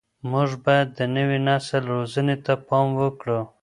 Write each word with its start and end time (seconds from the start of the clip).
موږ 0.31 0.49
باید 0.65 0.87
د 0.97 0.99
نوي 1.15 1.39
نسل 1.47 1.81
روزنې 1.93 2.35
ته 2.45 2.53
پام 2.67 2.87
وکړو. 3.01 3.39